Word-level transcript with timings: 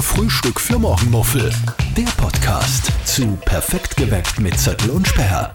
Frühstück 0.00 0.60
für 0.60 0.78
Morgenmuffel. 0.78 1.52
Der 1.96 2.04
Podcast 2.16 2.90
zu 3.04 3.36
Perfekt 3.44 3.96
geweckt 3.96 4.38
mit 4.40 4.58
Zettel 4.58 4.90
und 4.90 5.06
Sperr. 5.06 5.54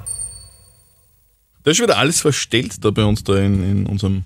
Da 1.63 1.71
ist 1.71 1.79
wieder 1.81 1.97
alles 1.97 2.21
verstellt 2.21 2.83
da 2.83 2.91
bei 2.91 3.03
uns 3.03 3.23
da 3.23 3.37
in, 3.37 3.63
in 3.63 3.85
unserem, 3.87 4.23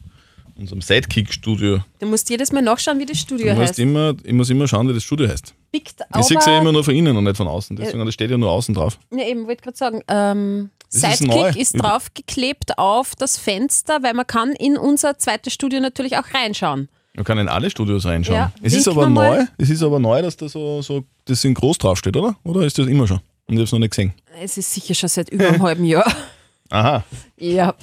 unserem 0.58 0.82
Sidekick-Studio. 0.82 1.80
Du 2.00 2.06
musst 2.08 2.30
jedes 2.30 2.52
Mal 2.52 2.62
nachschauen, 2.62 3.00
wie 3.00 3.06
das 3.06 3.18
Studio 3.20 3.48
Du 3.48 3.54
musst 3.54 3.70
heißt. 3.70 3.80
immer, 3.80 4.14
ich 4.24 4.34
muss 4.34 4.50
immer 4.50 4.68
schauen, 4.68 4.90
wie 4.90 4.94
das 4.94 5.04
Studio 5.04 5.28
heißt. 5.30 5.54
Biegt 5.72 5.96
Ich 6.18 6.26
sehe 6.26 6.38
es 6.38 6.46
ja 6.46 6.60
immer 6.60 6.72
nur 6.72 6.84
von 6.84 6.96
innen 6.96 7.16
und 7.16 7.24
nicht 7.24 7.38
von 7.38 7.48
außen. 7.48 7.76
Deswegen 7.78 8.06
das 8.06 8.14
steht 8.14 8.32
ja 8.32 8.38
nur 8.38 8.52
außen 8.52 8.76
drauf. 8.76 9.00
Ja, 9.12 9.26
eben, 9.26 9.48
wollte 9.48 9.64
gerade 9.64 9.78
sagen, 9.78 10.02
ähm, 10.10 10.70
Das 10.92 10.96
ist 11.14 11.20
Sidekick 11.20 11.28
neu. 11.42 11.50
ist, 11.50 11.74
draufgeklebt 11.82 12.78
auf 12.78 13.16
das 13.16 13.38
Fenster, 13.38 14.04
weil 14.04 14.14
man 14.14 14.28
kann 14.28 14.52
in 14.52 14.78
unser 14.78 15.18
zweites 15.18 15.54
Studio 15.54 15.80
natürlich 15.80 16.18
auch 16.18 16.34
reinschauen. 16.34 16.90
Man 17.16 17.26
kann 17.26 17.38
in 17.38 17.50
alle 17.50 17.70
Studios 17.70 18.06
reinschauen. 18.06 18.38
Ja, 18.38 18.54
es 18.62 18.74
ist 18.74 18.88
aber 18.88 19.10
neu, 19.10 19.46
es 19.58 19.70
ist 19.70 19.84
aber 19.84 20.00
neu, 20.00 20.22
dass 20.22 20.38
da 20.38 20.48
so, 20.48 20.82
so 20.82 21.04
das 21.26 21.44
in 21.44 21.54
groß 21.54 21.78
draufsteht, 21.80 22.16
oder? 22.16 22.36
Oder 22.44 22.62
ist 22.62 22.78
das 22.78 22.88
immer 22.88 23.08
schon? 23.08 23.18
Und 23.48 23.56
ich 23.56 23.58
habe 23.58 23.64
es 23.64 23.72
noch 23.72 23.80
nicht 23.80 23.90
gesehen. 23.92 24.14
Es 24.42 24.58
ist 24.58 24.72
sicher 24.74 24.94
schon 24.94 25.10
seit 25.10 25.30
über 25.30 25.48
einem 25.48 25.62
halben 25.64 25.86
Jahr. 25.86 26.06
Aha, 26.70 27.04
Ja, 27.38 27.74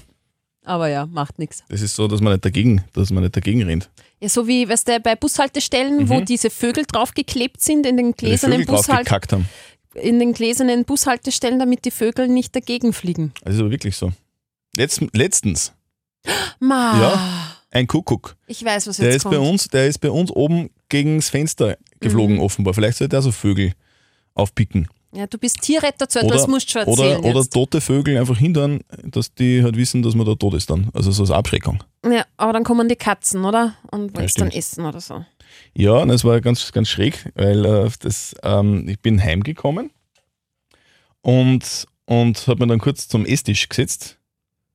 aber 0.65 0.89
ja, 0.89 1.07
macht 1.07 1.39
nichts. 1.39 1.65
das 1.69 1.83
ist 1.83 1.97
so, 1.97 2.07
dass 2.09 2.21
man 2.21 2.33
nicht 2.35 2.45
dagegen, 2.45 2.85
dass 2.93 3.11
man 3.11 3.25
nicht 3.25 3.37
dagegen 3.37 3.63
rennt. 3.65 3.91
Ja, 4.21 4.29
so 4.29 4.47
wie, 4.47 4.67
weißt 4.69 4.89
du, 4.89 5.01
bei 5.01 5.17
Bushaltestellen, 5.17 6.09
wo 6.09 6.21
diese 6.21 6.49
Vögel 6.49 6.85
draufgeklebt 6.87 7.61
sind 7.61 7.85
in 7.85 7.97
den 7.97 8.07
Mhm. 8.07 8.13
gläsernen, 8.17 8.61
Vögel 8.61 8.75
Bushalt 8.77 8.89
draufgekackt 9.11 9.33
haben. 9.33 9.49
in 9.95 10.19
den 10.21 10.33
gläsernen 10.33 10.85
Bushaltestellen, 10.85 11.59
damit 11.59 11.85
die 11.85 11.91
Vögel 11.91 12.29
nicht 12.29 12.55
dagegen 12.57 12.93
fliegen. 12.93 13.33
Das 13.43 13.55
ist 13.55 13.61
aber 13.61 13.71
wirklich 13.71 13.97
so. 13.97 14.13
Letzt, 14.75 15.03
letztens, 15.13 15.73
Ma, 16.61 17.01
Ja. 17.01 17.56
Ein 17.77 17.87
Kuckuck. 17.87 18.37
ich 18.47 18.65
weiß, 18.65 18.87
was 18.87 18.97
Der 18.97 19.07
jetzt 19.07 19.17
ist, 19.17 19.23
kommt. 19.25 19.35
bei 19.37 19.41
uns, 19.41 19.69
der 19.69 19.87
ist 19.87 19.99
bei 19.99 20.11
uns 20.11 20.31
oben 20.31 20.71
gegen 20.89 21.17
das 21.17 21.29
Fenster 21.29 21.77
geflogen, 22.01 22.37
Mhm. 22.37 22.43
offenbar. 22.43 22.75
Vielleicht 22.75 22.99
sollte 22.99 23.17
er 23.17 23.23
so 23.23 23.33
Vögel 23.33 23.73
aufpicken. 24.35 24.89
Ja, 25.13 25.27
du 25.27 25.39
bist 25.39 25.63
Tierretter, 25.63 26.09
zu 26.09 26.19
etwas 26.19 26.43
Oder, 26.43 26.51
musst 26.51 26.69
du 26.69 26.73
schon 26.81 26.89
oder, 26.89 27.05
erzählen 27.05 27.25
oder 27.31 27.41
jetzt. 27.41 27.53
tote 27.53 27.81
Vögel 27.81 28.19
einfach 28.19 28.37
hindern, 28.37 28.81
dass 29.05 29.33
die 29.33 29.63
halt 29.63 29.77
wissen, 29.77 30.03
dass 30.03 30.15
man 30.15 30.27
da 30.27 30.35
tot 30.35 30.53
ist 30.55 30.69
dann. 30.69 30.91
Also 30.93 31.11
so 31.11 31.23
als 31.23 31.31
Abschreckung. 31.31 31.83
Ja, 32.05 32.25
aber 32.37 32.53
dann 32.53 32.65
kommen 32.65 32.89
die 32.89 32.97
Katzen, 32.97 33.45
oder? 33.45 33.75
Und 33.91 34.15
wollen 34.15 34.27
es 34.27 34.35
dann 34.35 34.51
essen 34.51 34.85
oder 34.85 35.01
so. 35.01 35.25
Ja, 35.75 35.93
und 36.03 36.09
das 36.09 36.23
war 36.25 36.41
ganz, 36.43 36.71
ganz 36.73 36.89
schräg, 36.89 37.31
weil 37.35 37.65
äh, 37.65 37.91
das, 38.01 38.35
ähm, 38.43 38.87
ich 38.89 39.01
bin 39.01 39.23
heimgekommen 39.23 39.91
und, 41.23 41.87
und 42.05 42.47
habe 42.47 42.61
mir 42.61 42.67
dann 42.69 42.79
kurz 42.79 43.09
zum 43.09 43.25
Esstisch 43.25 43.69
gesetzt. 43.69 44.19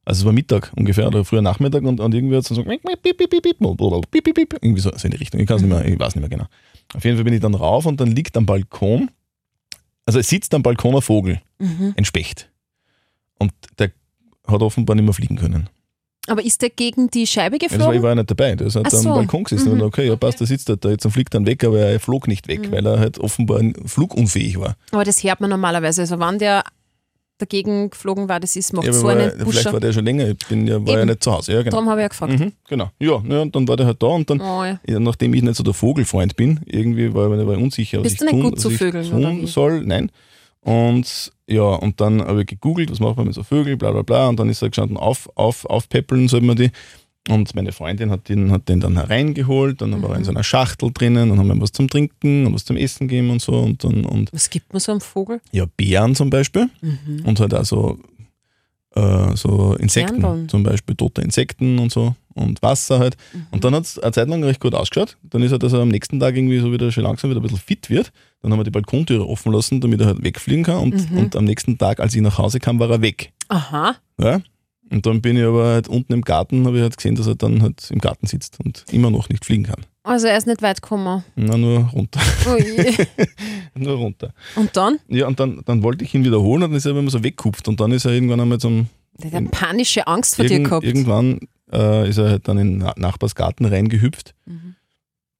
Also 0.03 0.21
es 0.21 0.25
war 0.25 0.33
Mittag 0.33 0.71
ungefähr 0.75 1.07
oder 1.07 1.23
früher 1.23 1.41
Nachmittag 1.41 1.83
und, 1.83 1.99
und 1.99 2.13
irgendwie 2.13 2.35
hat 2.35 2.43
es 2.43 2.49
so 2.49 2.61
irgendwie 2.61 4.81
so, 4.81 4.91
so 4.95 5.05
in 5.05 5.11
die 5.11 5.17
Richtung. 5.17 5.39
Ich, 5.39 5.47
kann's 5.47 5.61
nicht 5.61 5.69
mehr, 5.69 5.85
ich 5.85 5.99
weiß 5.99 6.15
nicht 6.15 6.21
mehr 6.21 6.29
genau. 6.29 6.47
Auf 6.93 7.05
jeden 7.05 7.17
Fall 7.17 7.23
bin 7.23 7.33
ich 7.33 7.39
dann 7.39 7.53
rauf 7.53 7.85
und 7.85 8.01
dann 8.01 8.11
liegt 8.11 8.35
am 8.35 8.45
Balkon, 8.45 9.11
also 10.05 10.19
es 10.19 10.27
sitzt 10.27 10.53
am 10.53 10.63
Balkon 10.63 10.95
ein 10.95 11.01
Vogel, 11.01 11.41
mhm. 11.59 11.93
ein 11.95 12.05
Specht. 12.05 12.49
Und 13.37 13.53
der 13.77 13.91
hat 14.47 14.61
offenbar 14.61 14.95
nicht 14.95 15.05
mehr 15.05 15.13
fliegen 15.13 15.37
können. 15.37 15.69
Aber 16.27 16.43
ist 16.43 16.61
der 16.61 16.69
gegen 16.69 17.09
die 17.09 17.25
Scheibe 17.25 17.57
geflogen? 17.57 17.81
Ja, 17.81 17.87
war, 17.87 17.95
ich 17.95 18.01
war 18.01 18.09
ja 18.09 18.15
nicht 18.15 18.29
dabei. 18.29 18.55
Der 18.55 18.67
ist 18.67 18.75
halt 18.75 18.87
Ach 18.87 18.93
am. 18.93 19.05
Balkon 19.05 19.43
gesessen 19.43 19.69
mhm. 19.69 19.73
und 19.73 19.81
okay, 19.83 20.07
ja 20.07 20.15
passt, 20.15 20.39
da 20.39 20.45
sitzt 20.45 20.69
er 20.69 20.77
da. 20.77 20.89
Jetzt 20.89 21.07
fliegt 21.11 21.33
dann 21.33 21.45
weg, 21.45 21.63
aber 21.63 21.79
er 21.79 21.99
flog 21.99 22.27
nicht 22.27 22.47
weg, 22.47 22.67
mhm. 22.67 22.71
weil 22.71 22.85
er 22.85 22.99
halt 22.99 23.17
offenbar 23.17 23.61
flugunfähig 23.85 24.59
war. 24.59 24.75
Aber 24.91 25.03
das 25.03 25.23
hört 25.23 25.41
man 25.41 25.49
normalerweise. 25.49 26.01
Also 26.01 26.19
wann 26.19 26.37
der 26.37 26.63
dagegen 27.41 27.89
geflogen 27.89 28.29
war, 28.29 28.39
das 28.39 28.55
ist, 28.55 28.73
macht 28.73 28.85
Ja, 28.87 28.93
so 28.93 29.07
einen 29.07 29.19
er- 29.21 29.45
vielleicht 29.45 29.71
war 29.73 29.79
der 29.79 29.91
schon 29.93 30.05
länger, 30.05 30.29
ich 30.29 30.37
bin 30.47 30.67
ja, 30.67 30.79
war 30.85 30.93
ja 30.93 30.99
Eben. 31.01 31.09
nicht 31.09 31.23
zu 31.23 31.31
Hause. 31.31 31.53
Ja, 31.53 31.59
genau. 31.63 31.71
Darum 31.77 31.89
habe 31.89 31.99
ich 32.01 32.03
ja 32.03 32.07
gefragt. 32.09 32.39
Mhm, 32.39 32.51
genau. 32.67 32.89
Ja, 32.99 33.21
ja, 33.27 33.41
und 33.41 33.55
dann 33.55 33.67
war 33.67 33.77
der 33.77 33.85
halt 33.87 34.01
da 34.01 34.07
und 34.07 34.29
dann, 34.29 34.39
Oh, 34.41 34.63
ja. 34.63 34.79
ja, 34.87 34.99
nachdem 34.99 35.33
ich 35.33 35.41
nicht 35.41 35.55
so 35.55 35.63
der 35.63 35.73
Vogelfreund 35.73 36.35
bin, 36.35 36.59
irgendwie 36.65 37.13
war, 37.13 37.29
war 37.29 37.39
ich 37.53 37.57
unsicher, 37.63 37.97
was 37.99 38.03
Bist 38.03 38.13
ich 38.15 38.19
du 38.19 38.25
nicht 38.25 38.33
tun, 38.41 38.41
gut 38.51 38.59
zu 38.59 38.67
was 38.67 38.73
ich 38.73 38.77
Vögeln, 38.79 39.09
tun 39.11 39.47
soll. 39.47 39.83
Nein. 39.85 40.11
Und 40.63 41.31
ja, 41.47 41.63
und 41.63 41.99
dann 41.99 42.21
habe 42.21 42.41
ich 42.41 42.47
gegoogelt, 42.47 42.91
was 42.91 42.99
macht 42.99 43.17
man 43.17 43.25
mit 43.25 43.33
so 43.35 43.43
Vögeln, 43.43 43.77
bla 43.77 43.91
bla 43.91 44.03
bla. 44.03 44.27
Und 44.29 44.39
dann 44.39 44.47
ist 44.49 44.61
er 44.61 44.69
gestanden, 44.69 44.95
auf, 44.97 45.27
auf, 45.35 45.65
aufpäppeln 45.65 46.27
soll 46.27 46.41
man 46.41 46.55
die. 46.55 46.69
Und 47.29 47.53
meine 47.53 47.71
Freundin 47.71 48.09
hat 48.09 48.29
den, 48.29 48.51
hat 48.51 48.67
den 48.67 48.79
dann 48.79 48.95
hereingeholt, 48.97 49.81
dann 49.81 50.01
war 50.01 50.09
er 50.09 50.15
in 50.15 50.21
Mhm. 50.21 50.25
so 50.25 50.31
einer 50.31 50.43
Schachtel 50.43 50.89
drinnen, 50.91 51.29
dann 51.29 51.37
haben 51.37 51.47
wir 51.47 51.53
ihm 51.55 51.61
was 51.61 51.71
zum 51.71 51.87
Trinken 51.87 52.47
und 52.47 52.53
was 52.53 52.65
zum 52.65 52.77
Essen 52.77 53.07
gegeben 53.07 53.29
und 53.29 53.41
so. 53.41 53.53
Und 53.59 53.83
dann, 53.83 54.05
und 54.05 54.33
Was 54.33 54.49
gibt 54.49 54.73
man 54.73 54.79
so 54.79 54.91
einem 54.91 55.01
Vogel? 55.01 55.39
ja, 55.51 55.65
Beeren 55.77 56.15
zum 56.15 56.29
Beispiel 56.31 56.69
Mhm. 56.81 57.23
und 57.25 57.39
halt 57.39 57.53
auch 57.53 57.63
so, 57.63 57.99
äh, 58.95 59.35
so 59.35 59.75
Insekten, 59.75 60.19
Kernballen. 60.19 60.49
zum 60.49 60.63
Beispiel 60.63 60.95
tote 60.95 61.21
Insekten 61.21 61.77
und 61.79 61.91
so 61.91 62.15
und 62.33 62.61
Wasser 62.63 62.97
halt. 62.99 63.15
Mhm. 63.33 63.45
Und 63.51 63.63
dann 63.63 63.75
hat 63.75 63.83
es 63.83 63.99
eine 63.99 64.11
Zeit 64.11 64.27
lang 64.27 64.43
recht 64.43 64.59
gut 64.59 64.73
ausgeschaut. 64.73 65.15
Dann 65.23 65.43
ist 65.43 65.51
er, 65.51 65.59
dass 65.59 65.73
er 65.73 65.79
am 65.79 65.89
nächsten 65.89 66.19
Tag 66.19 66.35
irgendwie 66.35 66.59
so 66.59 66.71
wieder 66.71 66.91
schon 66.91 67.03
langsam 67.03 67.29
wieder 67.29 67.39
ein 67.39 67.43
bisschen 67.43 67.59
fit 67.59 67.89
wird. 67.89 68.11
Dann 68.41 68.51
haben 68.51 68.59
wir 68.59 68.63
die 68.63 68.71
Balkontüre 68.71 69.27
offen 69.27 69.51
lassen, 69.53 69.79
damit 69.79 70.01
er 70.01 70.07
halt 70.07 70.23
wegfliegen 70.23 70.63
kann. 70.63 70.77
Und, 70.77 71.11
Mhm. 71.11 71.17
und 71.19 71.35
am 71.35 71.45
nächsten 71.45 71.77
Tag, 71.77 71.99
als 71.99 72.15
ich 72.15 72.21
nach 72.21 72.37
Hause 72.39 72.59
kam, 72.59 72.79
war 72.79 72.89
er 72.89 73.01
weg. 73.01 73.31
Aha. 73.47 73.95
Ja? 74.19 74.41
Und 74.91 75.05
dann 75.05 75.21
bin 75.21 75.37
ich 75.37 75.43
aber 75.43 75.67
halt 75.67 75.87
unten 75.87 76.11
im 76.13 76.21
Garten, 76.21 76.65
habe 76.67 76.75
ich 76.77 76.83
halt 76.83 76.97
gesehen, 76.97 77.15
dass 77.15 77.25
er 77.27 77.35
dann 77.35 77.61
halt 77.61 77.89
im 77.91 77.99
Garten 77.99 78.27
sitzt 78.27 78.59
und 78.63 78.83
immer 78.91 79.09
noch 79.09 79.29
nicht 79.29 79.45
fliegen 79.45 79.63
kann. 79.63 79.85
Also 80.03 80.27
er 80.27 80.37
ist 80.37 80.47
nicht 80.47 80.61
weit 80.61 80.81
gekommen. 80.81 81.23
Na, 81.35 81.57
nur 81.57 81.79
runter. 81.93 82.19
Oh 82.49 82.55
je. 82.57 82.93
nur 83.75 83.95
runter. 83.95 84.33
Und 84.55 84.75
dann? 84.75 84.99
Ja, 85.07 85.27
und 85.27 85.39
dann, 85.39 85.61
dann 85.65 85.81
wollte 85.83 86.03
ich 86.03 86.13
ihn 86.13 86.25
wiederholen 86.25 86.63
und 86.63 86.71
dann 86.71 86.77
ist 86.77 86.85
er 86.85 86.95
immer 86.97 87.09
so 87.09 87.23
weggekupft. 87.23 87.67
Und 87.67 87.79
dann 87.79 87.91
ist 87.91 88.05
er 88.05 88.11
irgendwann 88.11 88.41
einmal 88.41 88.59
zum, 88.59 88.87
Der 89.23 89.31
hat 89.31 89.51
panische 89.51 90.07
Angst 90.07 90.35
vor 90.35 90.45
dir 90.45 90.51
Irgend, 90.53 90.67
gehabt. 90.69 90.85
Irgendwann 90.85 91.39
äh, 91.71 92.09
ist 92.09 92.17
er 92.17 92.29
halt 92.31 92.47
dann 92.47 92.57
in 92.57 92.71
den 92.71 92.77
Na- 92.79 92.93
Nachbarsgarten 92.97 93.65
reingehüpft. 93.67 94.33
Mhm. 94.45 94.75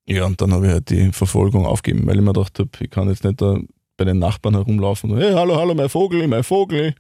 Ja, 0.07 0.25
und 0.25 0.39
dann 0.41 0.53
habe 0.53 0.67
ich 0.67 0.71
halt 0.73 0.89
die 0.89 1.11
Verfolgung 1.11 1.65
aufgegeben, 1.65 2.07
weil 2.07 2.15
ich 2.17 2.21
mir 2.21 2.33
gedacht 2.33 2.57
habe, 2.59 2.69
ich 2.79 2.89
kann 2.89 3.09
jetzt 3.09 3.23
nicht 3.23 3.41
da 3.41 3.57
bei 3.97 4.05
den 4.05 4.19
Nachbarn 4.19 4.55
herumlaufen 4.55 5.11
und 5.11 5.19
hey, 5.19 5.33
hallo, 5.33 5.57
hallo, 5.57 5.73
mein 5.75 5.89
Vogel, 5.89 6.27
mein 6.27 6.43
Vogel, 6.43 6.95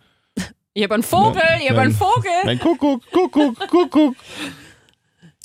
Ich 0.73 0.83
habe 0.83 0.93
einen 0.93 1.03
Vogel, 1.03 1.41
ich 1.61 1.69
habe 1.69 1.81
einen. 1.81 1.93
Vogel. 1.93 2.31
mein 2.45 2.59
Kuckuck, 2.59 3.01
Kuckuck, 3.11 3.67
Kuckuck. 3.69 4.15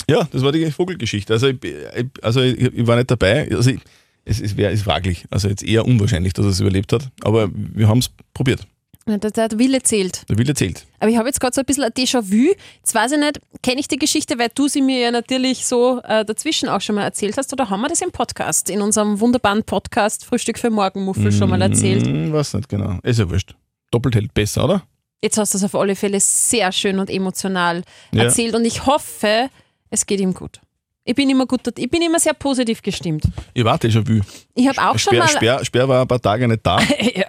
Ja, 0.09 0.25
das 0.31 0.41
war 0.41 0.53
die 0.53 0.71
Vogelgeschichte. 0.71 1.33
Also 1.33 1.47
ich, 1.47 1.59
also 2.21 2.41
ich, 2.41 2.57
ich 2.59 2.87
war 2.87 2.95
nicht 2.95 3.11
dabei. 3.11 3.49
Also 3.51 3.71
ich, 3.71 3.79
es, 4.23 4.39
es 4.39 4.55
wäre 4.55 4.71
ist 4.71 4.83
fraglich. 4.83 5.25
Also 5.29 5.49
jetzt 5.49 5.63
eher 5.63 5.85
unwahrscheinlich, 5.85 6.31
dass 6.33 6.45
er 6.45 6.51
es 6.51 6.59
überlebt 6.61 6.93
hat. 6.93 7.09
Aber 7.23 7.49
wir 7.53 7.89
haben 7.89 7.99
es 7.99 8.09
probiert. 8.33 8.65
Ja, 9.05 9.17
Der, 9.17 9.31
der 9.31 9.59
Wille 9.59 9.81
zählt. 9.83 10.29
Der 10.29 10.37
Wille 10.37 10.53
zählt. 10.53 10.85
Aber 10.99 11.09
ich 11.09 11.17
habe 11.17 11.27
jetzt 11.27 11.39
gerade 11.41 11.53
so 11.53 11.61
ein 11.61 11.65
bisschen 11.65 11.83
ein 11.83 11.91
Déjà-vu. 11.91 12.53
Jetzt 12.77 12.95
weiß 12.95 13.13
ich 13.13 13.19
nicht, 13.19 13.39
kenne 13.63 13.79
ich 13.81 13.87
die 13.89 13.97
Geschichte, 13.97 14.37
weil 14.39 14.49
du 14.55 14.69
sie 14.69 14.81
mir 14.81 14.99
ja 14.99 15.11
natürlich 15.11 15.65
so 15.65 16.01
äh, 16.03 16.23
dazwischen 16.23 16.69
auch 16.69 16.81
schon 16.81 16.95
mal 16.95 17.03
erzählt 17.03 17.37
hast, 17.37 17.51
oder 17.53 17.69
haben 17.69 17.81
wir 17.81 17.87
das 17.89 18.01
im 18.01 18.11
Podcast, 18.11 18.69
in 18.69 18.81
unserem 18.81 19.19
wunderbaren 19.19 19.63
Podcast 19.63 20.25
Frühstück 20.25 20.59
für 20.59 20.69
Morgenmuffel 20.69 21.31
schon 21.31 21.49
mal 21.49 21.61
erzählt? 21.61 22.05
Hm, 22.05 22.31
weiß 22.33 22.53
nicht 22.55 22.67
genau. 22.69 22.99
Ist 23.03 23.19
ja 23.19 23.29
wurscht. 23.29 23.55
Doppelt 23.91 24.15
hält 24.15 24.33
besser, 24.33 24.65
oder? 24.65 24.83
Jetzt 25.21 25.37
hast 25.37 25.53
du 25.53 25.57
es 25.57 25.63
auf 25.63 25.75
alle 25.75 25.95
Fälle 25.95 26.19
sehr 26.19 26.71
schön 26.71 26.99
und 26.99 27.09
emotional 27.09 27.83
Ja. 28.13 28.23
erzählt 28.25 28.53
und 28.55 28.65
ich 28.65 28.85
hoffe, 28.85 29.49
es 29.89 30.05
geht 30.05 30.19
ihm 30.19 30.33
gut. 30.33 30.59
Ich 31.03 31.15
bin 31.15 31.29
immer 31.29 31.45
gut, 31.45 31.61
ich 31.77 31.89
bin 31.89 32.01
immer 32.01 32.19
sehr 32.19 32.33
positiv 32.33 32.81
gestimmt. 32.81 33.23
Ich 33.53 33.63
war 33.63 33.77
Déjà-vu. 33.77 34.21
Ich 34.55 34.67
habe 34.67 34.81
auch 34.81 34.99
schon 34.99 35.13
Sperr, 35.13 35.19
mal. 35.19 35.27
Sperr, 35.29 35.65
Sperr 35.65 35.87
war 35.87 36.01
ein 36.01 36.07
paar 36.07 36.21
Tage 36.21 36.47
nicht 36.47 36.65
da. 36.65 36.79
ja. 37.15 37.25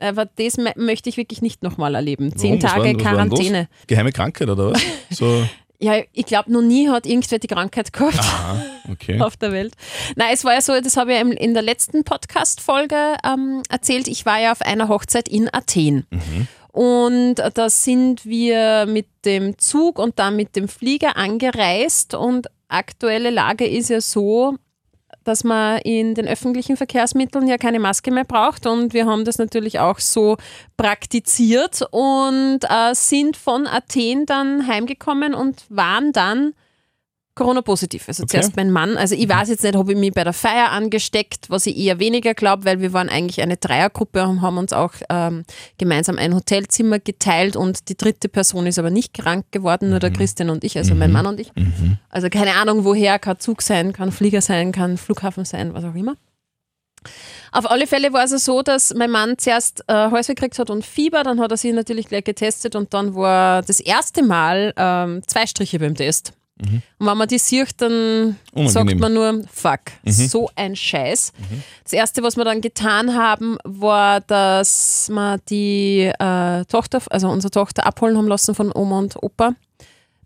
Aber 0.00 0.26
das 0.26 0.56
möchte 0.76 1.08
ich 1.08 1.16
wirklich 1.16 1.42
nicht 1.42 1.62
nochmal 1.64 1.96
erleben. 1.96 2.36
Zehn 2.36 2.62
Warum? 2.62 2.84
Tage? 2.84 2.96
Quarantäne. 2.96 3.68
Geheime 3.88 4.12
Krankheit 4.12 4.48
oder 4.48 4.70
was? 4.72 4.80
So, 5.10 5.44
Ja, 5.80 5.94
ich 6.12 6.26
glaube, 6.26 6.52
noch 6.52 6.62
nie 6.62 6.88
hat 6.88 7.06
irgendwer 7.06 7.38
die 7.38 7.46
Krankheit 7.46 7.92
gehabt. 7.92 8.18
aha, 8.18 8.60
okay. 8.90 9.20
auf 9.20 9.36
der 9.36 9.52
Welt. 9.52 9.74
Nein, 10.16 10.30
es 10.32 10.44
war 10.44 10.54
ja 10.54 10.60
so, 10.60 10.72
das 10.80 10.96
habe 10.96 11.12
ich 11.14 11.20
in 11.20 11.54
der 11.54 11.62
letzten 11.62 12.02
Podcast-Folge 12.02 13.14
ähm, 13.24 13.62
erzählt. 13.68 14.08
Ich 14.08 14.26
war 14.26 14.40
ja 14.40 14.50
auf 14.50 14.60
einer 14.60 14.88
Hochzeit 14.88 15.28
in 15.28 15.48
Athen. 15.52 16.04
Und 16.78 17.42
da 17.54 17.70
sind 17.70 18.24
wir 18.24 18.86
mit 18.86 19.08
dem 19.24 19.58
Zug 19.58 19.98
und 19.98 20.20
dann 20.20 20.36
mit 20.36 20.54
dem 20.54 20.68
Flieger 20.68 21.16
angereist. 21.16 22.14
Und 22.14 22.46
aktuelle 22.68 23.30
Lage 23.30 23.66
ist 23.66 23.90
ja 23.90 24.00
so, 24.00 24.54
dass 25.24 25.42
man 25.42 25.80
in 25.80 26.14
den 26.14 26.28
öffentlichen 26.28 26.76
Verkehrsmitteln 26.76 27.48
ja 27.48 27.58
keine 27.58 27.80
Maske 27.80 28.12
mehr 28.12 28.22
braucht. 28.22 28.64
Und 28.64 28.94
wir 28.94 29.06
haben 29.06 29.24
das 29.24 29.38
natürlich 29.38 29.80
auch 29.80 29.98
so 29.98 30.36
praktiziert 30.76 31.82
und 31.90 32.60
äh, 32.62 32.94
sind 32.94 33.36
von 33.36 33.66
Athen 33.66 34.24
dann 34.24 34.68
heimgekommen 34.68 35.34
und 35.34 35.64
waren 35.70 36.12
dann 36.12 36.54
Corona-positiv. 37.38 38.08
Also 38.08 38.24
Okay. 38.24 38.32
zuerst 38.32 38.56
mein 38.56 38.70
Mann. 38.70 38.96
Also 38.96 39.14
ich 39.14 39.28
weiß 39.28 39.48
jetzt 39.48 39.62
nicht, 39.62 39.76
ob 39.76 39.88
ich 39.88 39.96
mich 39.96 40.12
bei 40.12 40.24
der 40.24 40.32
Feier 40.32 40.70
angesteckt, 40.72 41.48
was 41.48 41.66
ich 41.66 41.76
eher 41.76 41.98
weniger 41.98 42.34
glaube, 42.34 42.64
weil 42.64 42.80
wir 42.80 42.92
waren 42.92 43.08
eigentlich 43.08 43.40
eine 43.40 43.56
Dreiergruppe 43.56 44.24
und 44.26 44.42
haben 44.42 44.58
uns 44.58 44.72
auch 44.72 44.92
ähm, 45.08 45.44
gemeinsam 45.78 46.18
ein 46.18 46.34
Hotelzimmer 46.34 46.98
geteilt 46.98 47.56
und 47.56 47.88
die 47.88 47.96
dritte 47.96 48.28
Person 48.28 48.66
ist 48.66 48.78
aber 48.78 48.90
nicht 48.90 49.14
krank 49.14 49.46
geworden, 49.50 49.90
nur 49.90 50.00
der 50.00 50.10
Christian 50.10 50.50
und 50.50 50.64
ich, 50.64 50.76
also 50.76 50.94
mein 50.94 51.12
Mann 51.12 51.26
und 51.26 51.40
ich. 51.40 51.52
Also 52.10 52.28
keine 52.28 52.54
Ahnung 52.54 52.84
woher, 52.84 53.18
kann 53.18 53.38
Zug 53.38 53.62
sein, 53.62 53.92
kann 53.92 54.12
Flieger 54.12 54.40
sein, 54.40 54.72
kann 54.72 54.96
Flughafen 54.98 55.44
sein, 55.44 55.72
was 55.74 55.84
auch 55.84 55.94
immer. 55.94 56.16
Auf 57.52 57.70
alle 57.70 57.86
Fälle 57.86 58.12
war 58.12 58.24
es 58.24 58.32
ja 58.32 58.38
so, 58.38 58.62
dass 58.62 58.92
mein 58.94 59.10
Mann 59.10 59.38
zuerst 59.38 59.84
äh, 59.86 59.92
Halsweh 59.92 60.34
gekriegt 60.34 60.58
hat 60.58 60.68
und 60.68 60.84
Fieber, 60.84 61.22
dann 61.22 61.40
hat 61.40 61.50
er 61.50 61.56
sich 61.56 61.72
natürlich 61.72 62.08
gleich 62.08 62.24
getestet 62.24 62.74
und 62.74 62.92
dann 62.92 63.14
war 63.14 63.62
das 63.62 63.80
erste 63.80 64.22
Mal 64.22 64.74
ähm, 64.76 65.22
zwei 65.26 65.46
Striche 65.46 65.78
beim 65.78 65.94
Test. 65.94 66.32
Und 66.60 67.06
wenn 67.06 67.16
man 67.16 67.28
die 67.28 67.38
sieht, 67.38 67.80
dann 67.80 68.36
Unangenehm. 68.52 68.68
sagt 68.68 68.98
man 68.98 69.14
nur, 69.14 69.44
fuck, 69.52 69.80
so 70.04 70.50
ein 70.56 70.74
Scheiß. 70.74 71.32
Das 71.84 71.92
Erste, 71.92 72.22
was 72.22 72.36
wir 72.36 72.44
dann 72.44 72.60
getan 72.60 73.14
haben, 73.14 73.58
war, 73.64 74.20
dass 74.20 75.08
wir 75.08 75.38
die 75.48 76.12
äh, 76.18 76.64
Tochter, 76.64 77.00
also 77.10 77.28
unsere 77.28 77.50
Tochter 77.50 77.86
abholen 77.86 78.16
haben 78.16 78.28
lassen 78.28 78.54
von 78.54 78.72
Oma 78.74 78.98
und 78.98 79.22
Opa, 79.22 79.54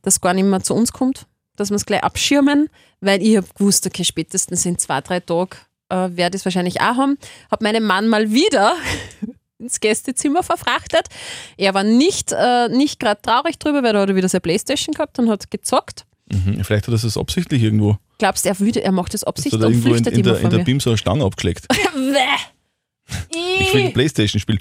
dass 0.03 0.21
gar 0.21 0.35
nicht 0.35 0.45
mehr 0.45 0.63
zu 0.63 0.75
uns 0.75 0.93
kommt, 0.93 1.27
dass 1.57 1.71
wir 1.71 1.77
es 1.77 1.87
gleich 1.87 2.03
abschirmen, 2.03 2.69
weil 3.01 3.23
ich 3.23 3.37
habe 3.37 3.47
gewusst, 3.57 3.87
okay, 3.87 4.05
spätestens 4.05 4.65
in 4.65 4.79
zwei, 4.79 5.01
drei 5.01 5.21
Tagen 5.21 5.57
äh, 5.91 6.09
werde 6.17 6.37
ich 6.37 6.41
es 6.41 6.45
wahrscheinlich 6.45 6.81
auch 6.81 6.97
haben. 6.97 7.19
Habe 7.51 7.65
meinen 7.65 7.85
Mann 7.85 8.09
mal 8.09 8.33
wieder 8.33 8.75
ins 9.59 9.81
Gästezimmer 9.81 10.43
verfrachtet. 10.43 11.07
Er 11.57 11.75
war 11.75 11.85
nicht, 11.85 12.33
äh, 12.33 12.69
nicht 12.69 12.99
gerade 12.99 13.21
traurig 13.23 13.59
drüber, 13.59 13.83
weil 13.83 13.95
er 13.95 14.03
hat 14.03 14.15
wieder 14.15 14.29
seine 14.29 14.41
Playstation 14.41 14.95
gehabt 14.95 15.19
und 15.19 15.29
hat 15.29 15.51
gezockt. 15.51 16.05
Mhm. 16.31 16.63
Vielleicht 16.65 16.87
hat 16.87 16.95
er 16.95 17.05
es 17.05 17.17
absichtlich 17.17 17.63
irgendwo. 17.63 17.99
Glaubst 18.19 18.45
du, 18.45 18.49
er, 18.51 18.77
er 18.85 18.93
macht 18.93 19.13
das 19.15 19.23
Hat 19.23 19.29
Absicht 19.29 19.53
da 19.53 19.57
und 19.57 19.63
irgendwo 19.73 19.89
in, 19.89 19.95
flüchtet 19.95 20.15
in, 20.15 20.21
immer 20.21 20.29
der, 20.31 20.37
in 20.37 20.41
von 20.43 20.51
der 20.51 20.59
mir? 20.61 20.65
BIM 20.65 20.81
so 20.81 20.91
eine 20.91 20.97
Stange 20.99 21.25
abgelegt. 21.25 21.67
Ich 23.31 23.75
will 23.75 23.83
ein 23.87 23.93
Playstation 23.93 24.41
spielen. 24.41 24.59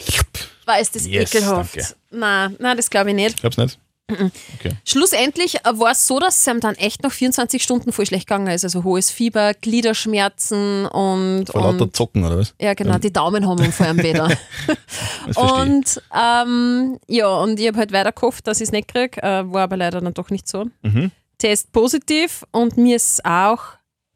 War 0.65 0.79
ist 0.79 0.95
das 0.95 1.05
Yes, 1.07 1.33
ekelhaft. 1.33 1.75
danke. 1.77 1.93
Nein, 2.09 2.55
nein, 2.59 2.75
das 2.77 2.89
glaube 2.89 3.09
ich 3.11 3.15
nicht. 3.15 3.39
Glaub's 3.39 3.55
nicht? 3.57 3.79
Okay. 4.09 4.75
Schlussendlich 4.83 5.55
war 5.63 5.91
es 5.91 6.05
so, 6.05 6.19
dass 6.19 6.39
es 6.39 6.47
ihm 6.47 6.59
dann 6.59 6.75
echt 6.75 7.01
nach 7.01 7.13
24 7.13 7.63
Stunden 7.63 7.93
voll 7.93 8.05
schlecht 8.05 8.27
gegangen 8.27 8.47
ist. 8.47 8.65
Also 8.65 8.83
hohes 8.83 9.09
Fieber, 9.09 9.53
Gliederschmerzen 9.53 10.85
und, 10.87 11.45
Vor 11.47 11.61
lauter 11.61 11.83
und 11.83 11.95
Zocken, 11.95 12.25
oder 12.25 12.39
was? 12.39 12.53
ja 12.59 12.73
genau, 12.73 12.97
die 12.97 13.13
Daumen 13.13 13.47
haben 13.47 13.63
ihm 13.63 13.71
vor 13.71 13.85
allem 13.85 13.99
wieder. 14.03 14.27
Das 15.27 15.37
verstehe 15.37 15.45
ich. 15.45 15.61
und 15.61 16.01
ähm, 16.13 16.97
ja, 17.07 17.27
und 17.27 17.57
ich 17.59 17.67
habe 17.67 17.77
halt 17.77 17.91
weiter 17.93 18.11
gehofft, 18.11 18.47
dass 18.47 18.59
ich 18.59 18.65
es 18.67 18.71
nicht 18.73 18.87
kriege, 18.89 19.21
äh, 19.23 19.43
war 19.51 19.63
aber 19.63 19.77
leider 19.77 20.01
dann 20.01 20.13
doch 20.13 20.29
nicht 20.29 20.47
so. 20.47 20.65
Mhm. 20.81 21.11
Test 21.41 21.71
positiv 21.71 22.45
und 22.51 22.77
mir 22.77 22.95
ist 22.95 23.25
auch, 23.25 23.59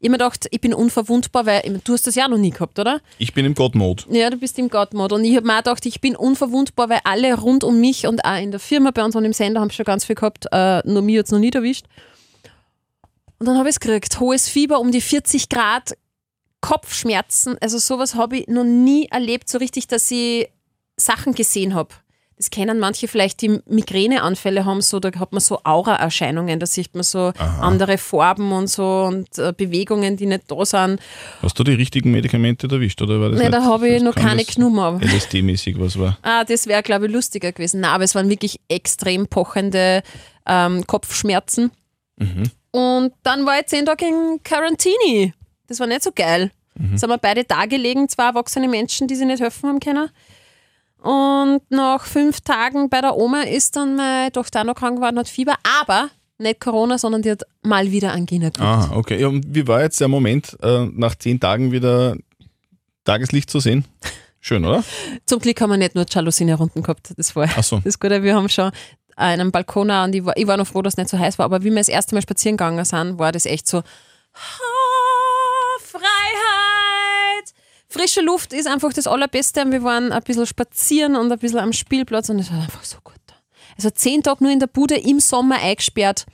mir 0.00 0.12
gedacht, 0.12 0.46
ich 0.50 0.60
bin 0.60 0.72
unverwundbar, 0.72 1.46
weil 1.46 1.80
du 1.82 1.92
hast 1.92 2.06
das 2.06 2.14
ja 2.14 2.28
noch 2.28 2.38
nie 2.38 2.50
gehabt, 2.50 2.78
oder? 2.78 3.00
Ich 3.18 3.34
bin 3.34 3.44
im 3.44 3.54
God-Mode. 3.54 4.04
Ja, 4.10 4.30
du 4.30 4.36
bist 4.36 4.56
im 4.58 4.68
God-Mode. 4.68 5.16
Und 5.16 5.24
ich 5.24 5.34
habe 5.34 5.46
mir 5.46 5.54
auch 5.54 5.64
gedacht, 5.64 5.84
ich 5.86 6.00
bin 6.00 6.14
unverwundbar, 6.14 6.88
weil 6.88 7.00
alle 7.02 7.34
rund 7.34 7.64
um 7.64 7.80
mich 7.80 8.06
und 8.06 8.24
auch 8.24 8.40
in 8.40 8.52
der 8.52 8.60
Firma 8.60 8.92
bei 8.92 9.04
uns 9.04 9.16
und 9.16 9.24
im 9.24 9.32
Sender 9.32 9.60
haben 9.60 9.70
schon 9.70 9.84
ganz 9.84 10.04
viel 10.04 10.14
gehabt. 10.14 10.46
Äh, 10.52 10.82
nur 10.88 11.02
mir 11.02 11.18
hat 11.18 11.26
es 11.26 11.32
noch 11.32 11.40
nie 11.40 11.50
erwischt. 11.50 11.86
Und 13.38 13.46
dann 13.46 13.58
habe 13.58 13.68
ich 13.68 13.74
es 13.74 13.80
gekriegt. 13.80 14.20
Hohes 14.20 14.48
Fieber 14.48 14.78
um 14.78 14.92
die 14.92 15.00
40 15.00 15.48
Grad, 15.48 15.96
Kopfschmerzen. 16.60 17.56
Also 17.60 17.78
sowas 17.78 18.14
habe 18.14 18.38
ich 18.38 18.48
noch 18.48 18.64
nie 18.64 19.06
erlebt, 19.06 19.48
so 19.48 19.58
richtig, 19.58 19.88
dass 19.88 20.08
ich 20.10 20.48
Sachen 20.96 21.34
gesehen 21.34 21.74
habe. 21.74 21.92
Das 22.36 22.50
kennen 22.50 22.78
manche 22.78 23.08
vielleicht, 23.08 23.40
die 23.40 23.60
Migräneanfälle 23.66 24.66
haben, 24.66 24.82
so, 24.82 25.00
da 25.00 25.10
hat 25.18 25.32
man 25.32 25.40
so 25.40 25.60
Aura-Erscheinungen, 25.64 26.60
da 26.60 26.66
sieht 26.66 26.94
man 26.94 27.02
so 27.02 27.32
andere 27.38 27.96
Farben 27.96 28.52
und 28.52 28.68
so 28.68 29.04
und 29.04 29.38
äh, 29.38 29.54
Bewegungen, 29.56 30.18
die 30.18 30.26
nicht 30.26 30.50
da 30.50 30.64
sind. 30.66 31.00
Hast 31.40 31.58
du 31.58 31.64
die 31.64 31.72
richtigen 31.72 32.10
Medikamente 32.10 32.68
erwischt? 32.68 33.00
Oder 33.00 33.20
war 33.20 33.30
das 33.30 33.40
Nein, 33.40 33.50
nicht? 33.50 33.58
da 33.58 33.64
habe 33.64 33.88
ich 33.88 34.02
noch 34.02 34.14
keine 34.14 34.44
genommen. 34.44 35.00
LSD-mäßig 35.00 35.78
was 35.78 35.98
war. 35.98 36.18
Ah, 36.22 36.44
das 36.44 36.66
wäre, 36.66 36.82
glaube 36.82 37.06
ich, 37.06 37.12
lustiger 37.12 37.52
gewesen. 37.52 37.80
Na, 37.80 37.92
aber 37.92 38.04
es 38.04 38.14
waren 38.14 38.28
wirklich 38.28 38.60
extrem 38.68 39.28
pochende 39.28 40.02
ähm, 40.46 40.86
Kopfschmerzen. 40.86 41.70
Mhm. 42.16 42.50
Und 42.72 43.12
dann 43.22 43.46
war 43.46 43.60
ich 43.60 43.66
zehn 43.66 43.86
Tage 43.86 44.06
in 44.06 44.40
Quarantini. 44.42 45.32
Das 45.68 45.80
war 45.80 45.86
nicht 45.86 46.02
so 46.02 46.10
geil. 46.14 46.50
Mhm. 46.74 46.98
Sind 46.98 47.08
wir 47.08 47.18
beide 47.18 47.44
da 47.44 47.66
gelegen, 47.66 48.08
zwei 48.08 48.24
erwachsene 48.24 48.68
Menschen, 48.68 49.08
die 49.08 49.14
sich 49.14 49.26
nicht 49.26 49.40
helfen 49.40 49.68
haben 49.68 49.80
können. 49.80 50.10
Und 51.06 51.60
nach 51.70 52.04
fünf 52.04 52.40
Tagen 52.40 52.90
bei 52.90 53.00
der 53.00 53.16
Oma 53.16 53.42
ist 53.42 53.76
dann 53.76 53.94
meine 53.94 54.32
Tochter 54.32 54.64
noch 54.64 54.74
krank 54.74 54.96
geworden, 54.96 55.20
hat 55.20 55.28
Fieber, 55.28 55.54
aber 55.80 56.10
nicht 56.38 56.58
Corona, 56.58 56.98
sondern 56.98 57.22
die 57.22 57.30
hat 57.30 57.42
mal 57.62 57.92
wieder 57.92 58.12
Angina 58.12 58.46
gekriegt. 58.46 58.66
Ah, 58.66 58.90
okay. 58.92 59.20
Ja, 59.20 59.28
und 59.28 59.54
wie 59.54 59.68
war 59.68 59.82
jetzt 59.82 60.00
der 60.00 60.08
Moment, 60.08 60.56
äh, 60.62 60.86
nach 60.86 61.14
zehn 61.14 61.38
Tagen 61.38 61.70
wieder 61.70 62.16
Tageslicht 63.04 63.50
zu 63.50 63.60
sehen? 63.60 63.84
Schön, 64.40 64.64
oder? 64.64 64.82
Zum 65.26 65.38
Glück 65.38 65.60
haben 65.60 65.70
wir 65.70 65.76
nicht 65.76 65.94
nur 65.94 66.06
Jalousien 66.10 66.48
herunten 66.48 66.82
gehabt. 66.82 67.14
Das 67.16 67.36
war 67.36 67.48
Ach 67.56 67.62
so. 67.62 67.80
Das 67.84 68.00
Gute, 68.00 68.24
wir 68.24 68.34
haben 68.34 68.48
schon 68.48 68.72
einen 69.14 69.52
Balkon 69.52 69.88
und 69.90 70.12
ich 70.12 70.24
war, 70.24 70.36
ich 70.36 70.48
war 70.48 70.56
noch 70.56 70.66
froh, 70.66 70.82
dass 70.82 70.94
es 70.94 70.98
nicht 70.98 71.10
so 71.10 71.20
heiß 71.20 71.38
war, 71.38 71.44
aber 71.44 71.62
wie 71.62 71.70
wir 71.70 71.76
das 71.76 71.88
erste 71.88 72.16
Mal 72.16 72.22
spazieren 72.22 72.56
gegangen 72.56 72.84
sind, 72.84 73.20
war 73.20 73.30
das 73.30 73.46
echt 73.46 73.68
so 73.68 73.84
Frische 77.96 78.20
Luft 78.20 78.52
ist 78.52 78.66
einfach 78.68 78.92
das 78.92 79.06
Allerbeste 79.06 79.62
und 79.62 79.72
wir 79.72 79.82
waren 79.82 80.12
ein 80.12 80.22
bisschen 80.22 80.46
spazieren 80.46 81.16
und 81.16 81.30
ein 81.32 81.38
bisschen 81.38 81.58
am 81.60 81.72
Spielplatz 81.72 82.28
und 82.28 82.38
es 82.38 82.50
war 82.52 82.60
einfach 82.62 82.84
so 82.84 82.98
gut. 83.02 83.14
Also 83.76 83.90
zehn 83.90 84.22
Tage 84.22 84.42
nur 84.44 84.52
in 84.52 84.60
der 84.60 84.66
Bude 84.68 84.96
im 84.96 85.20
Sommer 85.20 85.56
eingesperrt, 85.62 86.26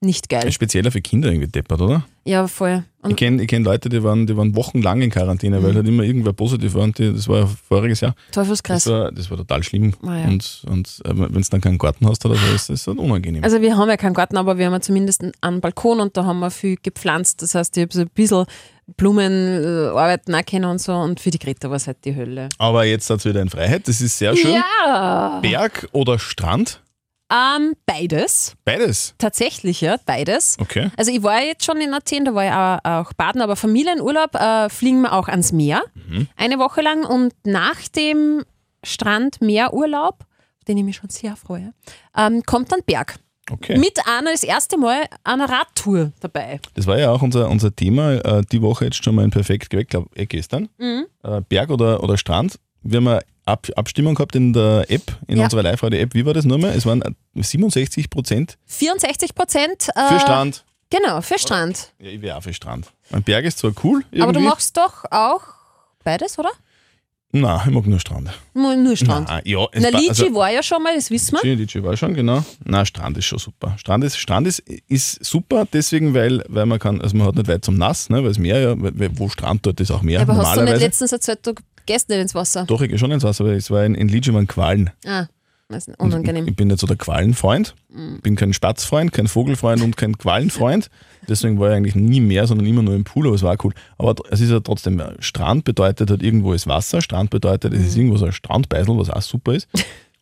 nicht 0.00 0.28
geil. 0.28 0.50
Spezieller 0.50 0.90
für 0.90 1.00
Kinder 1.00 1.28
irgendwie 1.30 1.46
deppert, 1.46 1.80
oder? 1.80 2.04
Ja, 2.24 2.48
voll. 2.48 2.82
Ich 2.98 3.04
Und 3.04 3.16
kenne 3.16 3.40
ich 3.42 3.48
kenn 3.48 3.62
Leute, 3.62 3.88
die 3.88 4.02
waren, 4.02 4.26
die 4.26 4.36
waren 4.36 4.54
wochenlang 4.56 5.00
in 5.00 5.10
Quarantäne, 5.10 5.60
Mhm. 5.60 5.62
weil 5.64 5.74
halt 5.76 5.86
immer 5.86 6.02
irgendwer 6.02 6.32
positiv 6.32 6.74
war 6.74 6.82
und 6.82 6.98
die, 6.98 7.12
das 7.12 7.28
war 7.28 7.40
ja 7.40 7.46
voriges 7.68 8.00
Jahr. 8.00 8.14
Teufelskreis. 8.32 8.82
Das 8.84 8.92
war, 8.92 9.12
das 9.12 9.30
war 9.30 9.36
total 9.38 9.62
schlimm. 9.62 9.94
Ah, 10.04 10.16
ja. 10.18 10.24
Und, 10.26 10.64
und 10.68 10.88
äh, 11.04 11.10
wenn 11.14 11.32
du 11.32 11.48
dann 11.50 11.60
keinen 11.60 11.78
Garten 11.78 12.08
hast 12.08 12.24
oder 12.26 12.34
so, 12.34 12.52
ist 12.54 12.68
das 12.68 12.86
halt 12.88 12.98
unangenehm. 12.98 13.44
Also 13.44 13.60
wir 13.60 13.76
haben 13.76 13.88
ja 13.88 13.96
keinen 13.96 14.14
Garten, 14.14 14.36
aber 14.36 14.58
wir 14.58 14.66
haben 14.66 14.72
ja 14.72 14.80
zumindest 14.80 15.22
einen 15.40 15.60
Balkon 15.60 16.00
und 16.00 16.16
da 16.16 16.24
haben 16.24 16.40
wir 16.40 16.50
viel 16.50 16.76
gepflanzt. 16.82 17.40
Das 17.42 17.54
heißt, 17.54 17.76
ich 17.76 17.82
habe 17.82 17.92
so 17.94 18.00
ein 18.00 18.10
bisschen 18.12 18.44
Blumen 18.96 19.64
äh, 19.64 19.88
arbeiten 19.88 20.34
auch 20.34 20.44
können 20.44 20.64
und 20.64 20.80
so 20.80 20.94
und 20.94 21.20
für 21.20 21.30
die 21.30 21.38
Greta 21.38 21.68
war 21.68 21.76
es 21.76 21.86
halt 21.86 22.04
die 22.04 22.14
Hölle. 22.14 22.48
Aber 22.58 22.84
jetzt 22.84 23.08
hat 23.10 23.18
es 23.18 23.24
wieder 23.24 23.40
in 23.40 23.48
Freiheit, 23.48 23.86
das 23.88 24.00
ist 24.00 24.18
sehr 24.18 24.36
schön. 24.36 24.52
Ja! 24.52 25.38
Berg 25.40 25.88
oder 25.92 26.18
Strand? 26.18 26.82
Ähm, 27.32 27.74
beides. 27.86 28.54
Beides. 28.64 29.14
Tatsächlich, 29.16 29.80
ja, 29.80 29.96
beides. 30.04 30.58
Okay. 30.60 30.90
Also 30.98 31.10
ich 31.12 31.22
war 31.22 31.42
jetzt 31.42 31.64
schon 31.64 31.80
in 31.80 31.94
Athen, 31.94 32.26
da 32.26 32.34
war 32.34 32.44
ich 32.44 32.52
auch, 32.52 33.08
auch 33.08 33.12
baden, 33.14 33.40
aber 33.40 33.56
Familienurlaub 33.56 34.34
äh, 34.34 34.68
fliegen 34.68 35.00
wir 35.00 35.14
auch 35.14 35.28
ans 35.28 35.50
Meer. 35.52 35.82
Eine 36.36 36.58
Woche 36.58 36.82
lang 36.82 37.04
und 37.06 37.32
nach 37.44 37.88
dem 37.96 38.44
Strand-Meerurlaub, 38.84 40.20
auf 40.20 40.64
den 40.68 40.76
ich 40.76 40.84
mich 40.84 40.96
schon 40.96 41.08
sehr 41.08 41.36
freue, 41.36 41.72
ähm, 42.16 42.42
kommt 42.44 42.70
dann 42.70 42.80
Berg. 42.84 43.16
Okay. 43.50 43.78
Mit 43.78 43.98
einer, 44.06 44.30
das 44.32 44.42
erste 44.42 44.76
Mal 44.78 45.04
einer 45.24 45.48
Radtour 45.48 46.12
dabei. 46.20 46.60
Das 46.74 46.86
war 46.86 46.98
ja 46.98 47.10
auch 47.10 47.22
unser, 47.22 47.48
unser 47.48 47.74
Thema 47.74 48.12
äh, 48.24 48.42
die 48.50 48.62
Woche 48.62 48.84
jetzt 48.86 49.02
schon 49.02 49.14
mal 49.14 49.24
ein 49.24 49.30
perfekt 49.30 49.70
geweckt, 49.70 49.90
glaube 49.90 50.08
eh 50.14 50.26
gestern. 50.26 50.68
Mhm. 50.78 51.06
Äh, 51.22 51.40
Berg 51.48 51.70
oder, 51.70 52.02
oder 52.02 52.16
Strand. 52.16 52.58
Wir 52.82 52.98
haben 52.98 53.08
eine 53.08 53.20
Ab 53.44 53.66
Abstimmung 53.74 54.14
gehabt 54.14 54.36
in 54.36 54.52
der 54.52 54.84
App, 54.88 55.18
in 55.26 55.38
Ja. 55.38 55.44
unserer 55.44 55.64
Live-Radio-App. 55.64 56.14
Wie 56.14 56.24
war 56.24 56.32
das 56.32 56.44
nochmal? 56.44 56.70
Es 56.76 56.86
waren 56.86 57.02
äh, 57.02 57.10
67 57.42 58.08
Prozent 58.08 58.56
64 58.66 59.34
Prozent. 59.34 59.88
Äh, 59.96 60.08
für 60.14 60.20
Strand. 60.20 60.64
Genau, 60.90 61.20
für 61.22 61.38
Strand. 61.40 61.92
Ja, 61.98 62.10
ich 62.10 62.22
wäre 62.22 62.36
auch 62.36 62.42
für 62.42 62.52
Strand. 62.54 62.92
Ein 63.10 63.24
Berg 63.24 63.44
ist 63.44 63.58
zwar 63.58 63.72
cool, 63.82 64.04
irgendwie. 64.12 64.22
Aber 64.22 64.32
du 64.32 64.40
machst 64.40 64.76
doch 64.76 65.04
auch 65.10 65.40
beides, 66.04 66.38
oder? 66.38 66.50
Nein, 67.34 67.60
ich 67.64 67.72
mag 67.72 67.86
nur 67.86 67.98
Strand. 67.98 68.30
Nur, 68.52 68.76
nur 68.76 68.94
Strand. 68.94 69.26
Nein, 69.26 69.42
ja, 69.46 69.66
Na, 69.74 69.88
Lici 69.88 70.08
also, 70.10 70.34
war 70.34 70.50
ja 70.50 70.62
schon 70.62 70.82
mal, 70.82 70.94
das 70.94 71.10
wissen 71.10 71.38
wir. 71.42 71.56
Lici, 71.56 71.62
Lici 71.78 71.82
war 71.82 71.96
schon, 71.96 72.12
genau. 72.12 72.44
Nein, 72.64 72.84
Strand 72.84 73.16
ist 73.16 73.24
schon 73.24 73.38
super. 73.38 73.74
Strand 73.78 74.04
ist, 74.04 74.18
Strand 74.18 74.46
ist, 74.46 74.58
ist 74.58 75.24
super, 75.24 75.66
deswegen, 75.72 76.12
weil, 76.12 76.44
weil 76.48 76.66
man 76.66 76.78
kann, 76.78 77.00
also 77.00 77.16
man 77.16 77.26
hat 77.26 77.36
nicht 77.36 77.48
weit 77.48 77.64
zum 77.64 77.78
Nass, 77.78 78.10
ne, 78.10 78.22
weil 78.22 78.30
es 78.30 78.38
Meer 78.38 78.60
ja, 78.60 78.76
wo 79.16 79.30
Strand 79.30 79.64
dort 79.64 79.80
ist 79.80 79.90
auch 79.90 80.02
Meer. 80.02 80.20
Aber 80.20 80.36
hast 80.36 80.56
du 80.56 80.62
nicht 80.62 80.78
letztens 80.78 81.12
erzählt, 81.12 81.38
du 81.46 81.54
gehst 81.86 82.10
nicht 82.10 82.18
ins 82.18 82.34
Wasser? 82.34 82.64
Doch, 82.66 82.82
ich 82.82 82.90
gehe 82.90 82.98
schon 82.98 83.10
ins 83.10 83.24
Wasser, 83.24 83.46
weil 83.46 83.56
es 83.56 83.70
war 83.70 83.82
in, 83.84 83.94
in 83.94 84.08
Liege 84.08 84.34
waren 84.34 84.46
Qualen. 84.46 84.90
Ah, 85.06 85.26
das 85.72 85.88
ist 85.88 85.94
Ich 85.94 86.00
unangenehm. 86.00 86.54
bin 86.54 86.68
nicht 86.68 86.80
so 86.80 86.86
der 86.86 86.96
Qualenfreund, 86.96 87.74
bin 88.22 88.36
kein 88.36 88.52
Spatzfreund, 88.52 89.12
kein 89.12 89.26
Vogelfreund 89.26 89.82
und 89.82 89.96
kein 89.96 90.16
Qualenfreund. 90.16 90.90
Deswegen 91.28 91.58
war 91.58 91.70
ich 91.70 91.76
eigentlich 91.76 91.94
nie 91.94 92.20
mehr, 92.20 92.46
sondern 92.46 92.66
immer 92.66 92.82
nur 92.82 92.94
im 92.94 93.04
Pool, 93.04 93.26
aber 93.26 93.34
es 93.36 93.42
war 93.42 93.56
cool. 93.64 93.72
Aber 93.98 94.14
es 94.30 94.40
ist 94.40 94.50
ja 94.50 94.60
trotzdem, 94.60 95.00
äh, 95.00 95.14
Strand 95.20 95.64
bedeutet 95.64 96.10
halt 96.10 96.22
irgendwo 96.22 96.52
ist 96.52 96.66
Wasser, 96.66 97.00
Strand 97.00 97.30
bedeutet, 97.30 97.72
es 97.74 97.86
ist 97.86 97.96
irgendwo 97.96 98.16
so 98.16 98.26
ein 98.26 98.32
Strandbeißel, 98.32 98.96
was 98.98 99.10
auch 99.10 99.22
super 99.22 99.54
ist. 99.54 99.68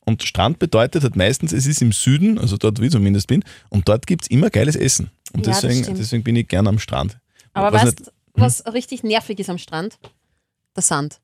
Und 0.07 0.23
Strand 0.23 0.59
bedeutet 0.59 1.03
halt 1.03 1.15
meistens, 1.15 1.53
es 1.53 1.67
ist 1.67 1.83
im 1.83 1.93
Süden, 1.93 2.39
also 2.39 2.57
dort, 2.57 2.81
wie 2.81 2.87
ich 2.87 2.93
zumindest 2.93 3.29
bin, 3.29 3.45
und 3.69 3.87
dort 3.87 4.07
gibt 4.07 4.23
es 4.23 4.31
immer 4.31 4.49
geiles 4.49 4.75
Essen. 4.75 5.11
Und 5.35 5.47
Ja, 5.47 5.53
deswegen, 5.53 5.95
deswegen 5.95 6.25
bin 6.25 6.37
ich 6.37 6.49
gern 6.49 6.67
am 6.67 6.79
Strand. 6.79 7.19
Aber 7.53 7.71
Was 7.71 7.85
weißt 7.85 8.01
du, 8.01 8.05
was 8.35 8.65
richtig 8.73 9.03
nervig 9.05 9.39
ist 9.39 9.51
am 9.51 9.59
Strand? 9.59 9.99
Der 10.75 10.83
Sand. 10.83 11.21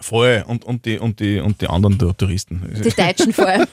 Voll, 0.00 0.44
und, 0.46 0.64
und, 0.64 0.84
die, 0.84 0.98
und, 0.98 1.18
die, 1.20 1.40
und 1.40 1.60
die 1.60 1.66
anderen 1.66 1.98
Touristen. 2.16 2.62
Die 2.84 2.90
Deutschen 2.90 3.32
vor 3.32 3.46
allem. 3.46 3.66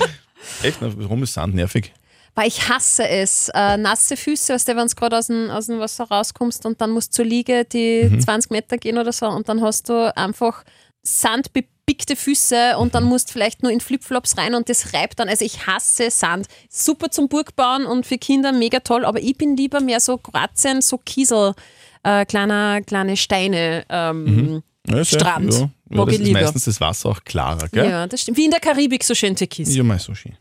Echt, 0.62 0.78
warum 0.80 1.22
ist 1.22 1.34
Sand 1.34 1.54
nervig? 1.54 1.92
Weil 2.34 2.48
ich 2.48 2.68
hasse 2.68 3.08
es. 3.08 3.50
Äh, 3.54 3.76
nasse 3.76 4.16
Füße, 4.16 4.54
weißt 4.54 4.68
du, 4.68 4.76
wenn 4.76 4.86
du 4.86 4.94
gerade 4.94 5.18
aus 5.18 5.26
dem, 5.28 5.50
aus 5.50 5.66
dem 5.66 5.78
Wasser 5.78 6.04
rauskommst 6.04 6.66
und 6.66 6.80
dann 6.80 6.90
musst 6.90 7.12
du 7.12 7.16
zur 7.16 7.24
Liege 7.24 7.64
die 7.64 8.10
20 8.18 8.50
Meter 8.50 8.76
gehen 8.78 8.98
oder 8.98 9.12
so 9.12 9.26
und 9.26 9.48
dann 9.48 9.62
hast 9.62 9.88
du 9.88 10.14
einfach 10.16 10.64
sandbepickte 11.02 12.16
Füße 12.16 12.76
und 12.78 12.94
dann 12.94 13.04
musst 13.04 13.28
du 13.28 13.32
vielleicht 13.32 13.62
nur 13.62 13.72
in 13.72 13.80
Flipflops 13.80 14.36
rein 14.36 14.54
und 14.54 14.68
das 14.68 14.92
reibt 14.92 15.18
dann. 15.18 15.28
Also 15.28 15.44
ich 15.44 15.66
hasse 15.66 16.10
Sand. 16.10 16.46
Super 16.68 17.10
zum 17.10 17.28
Burgbauen 17.28 17.86
und 17.86 18.06
für 18.06 18.18
Kinder 18.18 18.52
mega 18.52 18.80
toll, 18.80 19.04
aber 19.04 19.20
ich 19.20 19.36
bin 19.36 19.56
lieber 19.56 19.80
mehr 19.80 20.00
so 20.00 20.18
Kroatien, 20.18 20.82
so 20.82 20.98
Kiesel, 20.98 21.54
äh, 22.02 22.26
kleiner, 22.26 22.82
kleine 22.82 23.16
Steine. 23.16 23.84
Ähm, 23.88 24.62
Ja, 24.88 25.04
Strand. 25.04 25.52
Ja, 25.52 25.70
ja, 25.90 26.04
das 26.04 26.18
ist 26.18 26.32
meistens 26.32 26.64
das 26.64 26.80
Wasser 26.80 27.08
auch 27.10 27.24
klarer, 27.24 27.68
gell? 27.68 27.88
ja. 27.88 28.06
das 28.06 28.22
stimmt. 28.22 28.36
Wie 28.36 28.44
in 28.44 28.50
der 28.50 28.60
Karibik, 28.60 29.04
so 29.04 29.14
schön 29.14 29.36
türkis. 29.36 29.74
Ja, 29.74 29.82
mal 29.82 29.98
so 29.98 30.14
schön. 30.14 30.34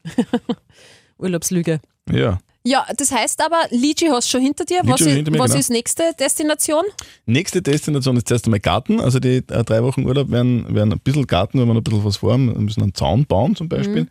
Urlaubslüge. 1.18 1.82
Ja. 2.12 2.40
Ja, 2.68 2.84
das 2.98 3.12
heißt 3.12 3.42
aber, 3.46 3.62
Lichi 3.70 4.08
hast 4.08 4.28
du 4.28 4.32
schon 4.32 4.42
hinter 4.42 4.66
dir. 4.66 4.82
Was 4.84 5.02
ist, 5.02 5.08
hinter 5.08 5.32
mir, 5.32 5.38
was 5.38 5.52
genau. 5.52 5.60
ist 5.60 5.70
nächste 5.70 6.04
Destination? 6.20 6.84
Nächste 7.28 7.62
Destination 7.62 8.18
ist 8.18 8.28
zuerst 8.28 8.46
einmal 8.46 8.60
Garten. 8.60 9.00
Also 9.00 9.20
die 9.20 9.38
äh, 9.38 9.64
drei 9.64 9.84
Wochen 9.84 10.04
Urlaub 10.04 10.32
werden, 10.32 10.74
werden 10.74 10.94
ein 10.94 11.00
bisschen 11.00 11.28
Garten, 11.28 11.60
wenn 11.60 11.68
wir 11.68 11.76
ein 11.76 11.84
bisschen 11.84 12.04
was 12.04 12.18
vor. 12.18 12.36
Wir 12.36 12.60
müssen 12.60 12.82
einen 12.82 12.96
Zaun 12.96 13.26
bauen 13.28 13.56
zum 13.56 13.70
Beispiel 13.70 14.08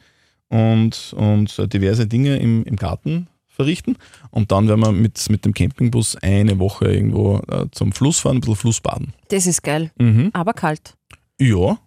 und, 0.50 1.14
und 1.16 1.58
äh, 1.58 1.66
diverse 1.66 2.06
Dinge 2.06 2.38
im, 2.38 2.62
im 2.64 2.76
Garten 2.76 3.26
verrichten. 3.54 3.96
Und 4.30 4.52
dann 4.52 4.68
werden 4.68 4.80
wir 4.80 4.92
mit, 4.92 5.28
mit 5.30 5.44
dem 5.44 5.54
Campingbus 5.54 6.16
eine 6.16 6.58
Woche 6.58 6.86
irgendwo 6.92 7.38
äh, 7.50 7.66
zum 7.72 7.92
Fluss 7.92 8.20
fahren, 8.20 8.36
ein 8.36 8.40
bisschen 8.40 8.56
Flussbaden. 8.56 9.12
Das 9.28 9.46
ist 9.46 9.62
geil, 9.62 9.90
Mhm. 9.98 10.30
aber 10.32 10.52
kalt. 10.52 10.94
Ja, 11.40 11.78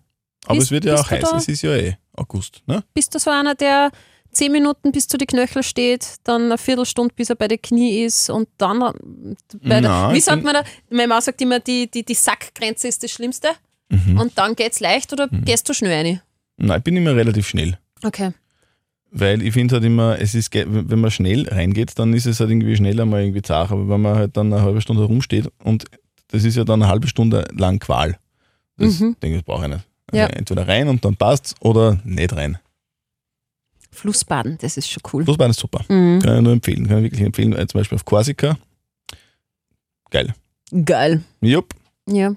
aber 0.45 0.55
Bist- 0.55 0.63
es 0.67 0.71
wird 0.71 0.85
ja 0.85 0.95
auch 0.95 1.09
heiß. 1.11 1.23
da? 1.29 1.37
Es 1.37 1.47
ist 1.47 1.61
ja 1.61 1.75
eh 1.75 1.97
August. 2.13 2.61
Ne? 2.67 2.83
Bist 2.93 3.13
du 3.13 3.19
so 3.19 3.29
einer, 3.29 3.53
der 3.55 3.91
zehn 4.31 4.51
Minuten 4.51 4.91
bis 4.91 5.07
zu 5.07 5.17
die 5.17 5.25
Knöchel 5.25 5.63
steht, 5.63 6.15
dann 6.23 6.43
eine 6.43 6.57
Viertelstunde, 6.57 7.13
bis 7.15 7.29
er 7.29 7.35
bei 7.35 7.47
den 7.47 7.61
Knie 7.61 8.03
ist 8.03 8.29
und 8.29 8.47
dann 8.57 8.81
äh, 8.81 8.93
bei 9.63 9.81
der, 9.81 9.89
Nein, 9.89 10.15
wie 10.15 10.19
sagt 10.21 10.43
man 10.43 10.53
da? 10.53 10.63
Meine 10.89 11.07
Mama 11.07 11.21
sagt 11.21 11.41
immer, 11.41 11.59
die, 11.59 11.89
die, 11.89 12.03
die 12.05 12.13
Sackgrenze 12.13 12.87
ist 12.87 13.03
das 13.03 13.11
Schlimmste 13.11 13.49
Mhm. 13.89 14.19
und 14.19 14.37
dann 14.37 14.53
geht's 14.55 14.81
leicht 14.81 15.13
oder 15.13 15.29
gehst 15.29 15.69
du 15.69 15.73
schnell 15.73 16.05
rein? 16.05 16.21
Nein, 16.57 16.79
ich 16.79 16.83
bin 16.83 16.97
immer 16.97 17.15
relativ 17.15 17.47
schnell. 17.47 17.77
Okay. 18.03 18.31
Weil 19.11 19.41
ich 19.41 19.53
finde 19.53 19.75
halt 19.75 19.85
immer, 19.85 20.19
es 20.19 20.35
ist, 20.35 20.53
wenn 20.53 20.99
man 20.99 21.11
schnell 21.11 21.47
reingeht, 21.47 21.97
dann 21.97 22.13
ist 22.13 22.25
es 22.25 22.39
halt 22.39 22.49
irgendwie 22.49 22.75
schneller 22.75 23.05
mal 23.05 23.21
irgendwie 23.21 23.41
zart. 23.41 23.71
Aber 23.71 23.87
wenn 23.89 24.01
man 24.01 24.15
halt 24.15 24.35
dann 24.37 24.51
eine 24.51 24.61
halbe 24.61 24.81
Stunde 24.81 25.01
herumsteht 25.03 25.49
und 25.63 25.85
das 26.29 26.43
ist 26.43 26.55
ja 26.55 26.63
dann 26.65 26.81
eine 26.83 26.91
halbe 26.91 27.07
Stunde 27.07 27.47
lang 27.55 27.79
Qual. 27.79 28.17
Das 28.77 28.99
Mhm. 28.99 29.15
denke 29.21 29.37
ich, 29.37 29.43
das 29.43 29.43
brauche 29.43 29.63
ich 29.65 29.69
nicht. 29.73 29.85
Also 30.11 30.21
Ja. 30.21 30.27
Entweder 30.27 30.67
rein 30.67 30.87
und 30.89 31.03
dann 31.05 31.15
passt's 31.15 31.55
oder 31.61 31.99
nicht 32.03 32.33
rein. 32.35 32.57
Flussbaden, 33.91 34.57
das 34.61 34.77
ist 34.77 34.89
schon 34.89 35.01
cool. 35.13 35.23
Flussbahn 35.23 35.49
ist 35.51 35.59
super. 35.59 35.83
Mhm. 35.87 36.21
Kann 36.21 36.35
ich 36.37 36.41
nur 36.43 36.53
empfehlen. 36.53 36.87
Kann 36.87 36.97
ich 36.99 37.03
wirklich 37.05 37.21
empfehlen. 37.25 37.53
Äh, 37.53 37.65
Zum 37.67 37.79
Beispiel 37.79 37.95
auf 37.95 38.05
Korsika. 38.05 38.57
Geil. 40.11 40.33
Geil. 40.85 41.23
Jupp. 41.41 41.73
Ja. 42.09 42.35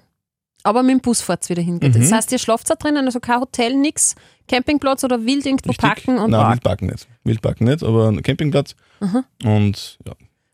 Aber 0.62 0.82
mit 0.82 0.92
dem 0.92 1.00
Bus 1.00 1.20
fahrt 1.20 1.48
wieder 1.48 1.62
hingeht. 1.62 1.94
Mhm. 1.94 2.00
Das 2.00 2.12
heißt, 2.12 2.32
ihr 2.32 2.38
schlaft 2.38 2.68
da 2.70 2.74
drinnen, 2.74 3.06
also 3.06 3.20
kein 3.20 3.40
Hotel, 3.40 3.74
nix, 3.76 4.14
Campingplatz 4.48 5.04
oder 5.04 5.24
wild 5.24 5.46
irgendwo 5.46 5.70
Richtig. 5.70 5.78
parken 5.78 6.18
und 6.18 6.30
Nein, 6.30 6.40
warten. 6.40 6.50
Wildparken 6.52 6.86
nicht. 6.88 7.08
Wildparken 7.24 7.66
nicht, 7.66 7.82
aber 7.82 8.08
ein 8.08 8.22
Campingplatz. 8.22 8.74
Mhm. 9.00 9.24
Und 9.44 9.98
ja. 10.06 10.12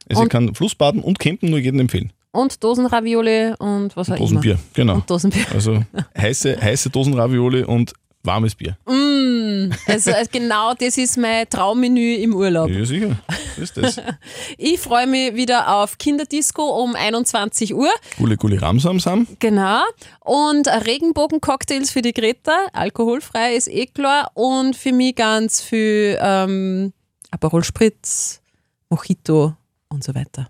Also 0.08 0.20
Und- 0.22 0.26
ich 0.26 0.30
kann 0.30 0.54
Flussbaden 0.54 1.02
und 1.02 1.18
Campen 1.18 1.50
nur 1.50 1.58
jedem 1.58 1.80
empfehlen. 1.80 2.12
Und 2.30 2.62
Dosenravioli 2.62 3.54
und 3.58 3.96
was 3.96 4.08
auch 4.10 4.16
immer. 4.16 4.18
Dosenbier, 4.18 4.58
genau. 4.74 4.96
Und 4.96 5.10
Dosenbier. 5.10 5.46
Also 5.54 5.82
heiße, 6.18 6.60
heiße 6.60 6.90
Dosenravioli 6.90 7.64
und 7.64 7.94
warmes 8.26 8.54
Bier. 8.54 8.76
Mm, 8.86 9.72
also 9.86 10.10
äh, 10.10 10.26
genau 10.30 10.74
das 10.74 10.98
ist 10.98 11.16
mein 11.16 11.48
Traummenü 11.48 12.16
im 12.16 12.34
Urlaub. 12.34 12.68
Ja, 12.68 12.84
sicher. 12.84 13.16
Ist 13.56 13.76
das. 13.76 14.00
Ich 14.58 14.80
freue 14.80 15.06
mich 15.06 15.34
wieder 15.34 15.76
auf 15.76 15.98
Kinderdisco 15.98 16.82
um 16.82 16.94
21 16.94 17.74
Uhr. 17.74 17.90
Gule 18.18 18.36
Gule 18.36 18.60
Ramsamsam. 18.60 19.26
Genau. 19.38 19.82
Und 20.20 20.66
Regenbogen-Cocktails 20.68 21.90
für 21.90 22.02
die 22.02 22.12
Greta. 22.12 22.66
Alkoholfrei 22.72 23.54
ist 23.54 23.68
eh 23.68 23.86
klar. 23.86 24.30
Und 24.34 24.76
für 24.76 24.92
mich 24.92 25.14
ganz 25.14 25.62
viel 25.62 26.18
ähm, 26.20 26.92
Aperol 27.30 27.64
Spritz, 27.64 28.40
Mojito 28.88 29.56
und 29.88 30.04
so 30.04 30.14
weiter. 30.14 30.48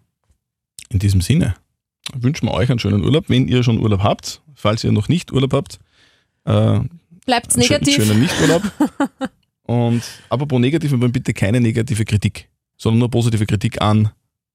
In 0.88 0.99
diesem 0.99 1.21
Sinne 1.21 1.54
wünschen 2.14 2.47
wir 2.47 2.54
euch 2.54 2.71
einen 2.71 2.78
schönen 2.78 3.04
Urlaub. 3.04 3.25
Wenn 3.28 3.49
ihr 3.49 3.62
schon 3.62 3.80
Urlaub 3.80 4.02
habt, 4.02 4.40
falls 4.54 4.85
ihr 4.85 4.92
noch 4.92 5.09
nicht 5.09 5.33
Urlaub 5.33 5.52
habt, 5.52 5.78
äh, 6.45 6.80
Bleibt's 7.26 7.56
negativ. 7.56 7.97
schönen 7.97 8.21
Nichturlaub. 8.21 8.62
Und 9.64 10.02
apropos 10.28 10.61
negativ, 10.61 10.92
aber 10.92 11.09
bitte 11.09 11.35
keine 11.35 11.61
negative 11.61 12.04
Kritik, 12.04 12.49
sondern 12.76 13.00
nur 13.00 13.11
positive 13.11 13.45
Kritik 13.47 13.83
an. 13.83 14.11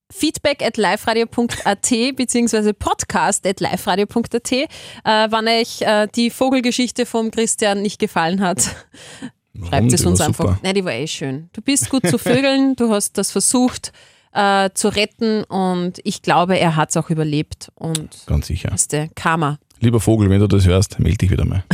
Feedback 0.09 0.61
at 0.63 0.77
liveradio.at 0.77 2.15
beziehungsweise 2.15 2.73
podcast 2.73 3.45
at 3.45 3.59
liveradio.at. 3.59 4.51
Äh, 4.51 4.67
wenn 5.03 5.47
euch 5.47 5.81
äh, 5.81 6.07
die 6.15 6.29
Vogelgeschichte 6.29 7.05
vom 7.05 7.31
Christian 7.31 7.81
nicht 7.81 7.99
gefallen 7.99 8.41
hat, 8.41 8.75
schreibt 9.67 9.93
es 9.93 10.05
uns 10.05 10.21
einfach. 10.21 10.45
super. 10.45 10.59
Nein, 10.63 10.75
die 10.75 10.85
war 10.85 10.93
eh 10.93 11.07
schön. 11.07 11.49
Du 11.53 11.61
bist 11.61 11.89
gut 11.89 12.07
zu 12.07 12.17
Vögeln, 12.17 12.75
du 12.75 12.89
hast 12.91 13.17
das 13.17 13.31
versucht 13.31 13.91
äh, 14.33 14.69
zu 14.73 14.89
retten 14.89 15.43
und 15.45 15.99
ich 16.03 16.21
glaube, 16.21 16.57
er 16.57 16.75
hat 16.77 16.89
es 16.89 16.97
auch 16.97 17.09
überlebt. 17.09 17.69
Und 17.75 18.23
Ganz 18.27 18.47
sicher. 18.47 18.71
ist 18.73 18.91
der 18.93 19.09
Karma. 19.09 19.59
Lieber 19.79 19.99
Vogel, 19.99 20.29
wenn 20.29 20.39
du 20.39 20.47
das 20.47 20.65
hörst, 20.65 20.99
melde 20.99 21.17
dich 21.17 21.31
wieder 21.31 21.45
mal. 21.45 21.63